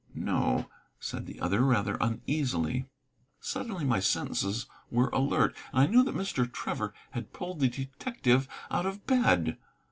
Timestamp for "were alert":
4.89-5.55